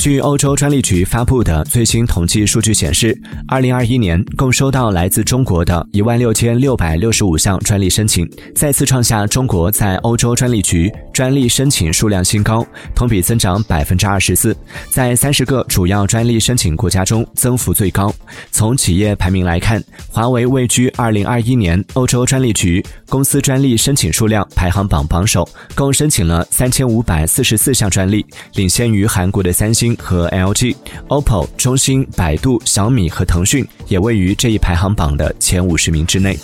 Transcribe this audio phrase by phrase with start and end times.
[0.00, 3.14] 据欧洲专利局发布的最新统计数据显示，
[3.46, 14.56] 二零二一年共收到来自中国的一万六千六百六十五项专利申请，再次创下中国在欧洲专利局专利申请数量新高，同比增长百分之二十四，
[14.90, 18.10] 在三十个主要专利申请国家中增幅最高。
[18.50, 28.24] 从企业排名来看，华为位居二零二一年欧洲专利局公司专利申请数量排行榜榜首，共申请了三千五百四十四项专利，
[28.54, 29.89] 领先于韩国的三星。
[29.96, 30.74] 和 LG、
[31.08, 36.38] OPPO、中兴、百度、小米和腾讯也位于这一排行榜的前五十名之内。